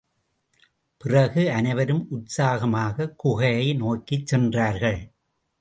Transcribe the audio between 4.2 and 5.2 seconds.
சென்றார்கள்.